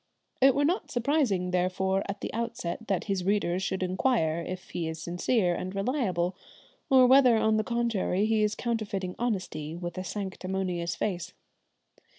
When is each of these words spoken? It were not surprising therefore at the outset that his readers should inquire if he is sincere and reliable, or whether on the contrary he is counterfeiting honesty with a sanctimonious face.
It 0.41 0.55
were 0.55 0.65
not 0.65 0.89
surprising 0.89 1.51
therefore 1.51 2.01
at 2.09 2.21
the 2.21 2.33
outset 2.33 2.87
that 2.87 3.03
his 3.03 3.23
readers 3.23 3.61
should 3.61 3.83
inquire 3.83 4.39
if 4.43 4.71
he 4.71 4.87
is 4.87 4.99
sincere 4.99 5.53
and 5.53 5.75
reliable, 5.75 6.35
or 6.89 7.05
whether 7.05 7.37
on 7.37 7.57
the 7.57 7.63
contrary 7.63 8.25
he 8.25 8.41
is 8.41 8.55
counterfeiting 8.55 9.13
honesty 9.19 9.75
with 9.75 9.99
a 9.99 10.03
sanctimonious 10.03 10.95
face. 10.95 11.33